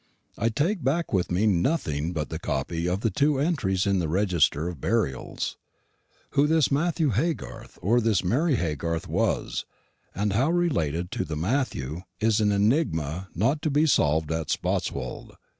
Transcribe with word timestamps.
I 0.35 0.49
take 0.49 0.83
back 0.83 1.13
with 1.13 1.31
me 1.31 1.45
nothing 1.45 2.11
but 2.11 2.29
the 2.29 2.39
copy 2.39 2.89
of 2.89 3.01
the 3.01 3.11
two 3.11 3.37
entries 3.37 3.85
in 3.85 3.99
the 3.99 4.07
register 4.09 4.67
of 4.67 4.81
burials. 4.81 5.57
Who 6.31 6.47
this 6.47 6.71
Matthew 6.71 7.11
Haygarth 7.11 7.77
or 7.83 8.01
this 8.01 8.23
Mary 8.23 8.55
Haygarth 8.55 9.07
was, 9.07 9.63
and 10.15 10.33
how 10.33 10.49
related 10.49 11.11
to 11.11 11.23
the 11.23 11.37
Matthew, 11.37 12.01
is 12.19 12.41
an 12.41 12.51
enigma 12.51 13.27
not 13.35 13.61
to 13.61 13.69
be 13.69 13.85
solved 13.85 14.31
at 14.31 14.47
Spotswold. 14.49 15.35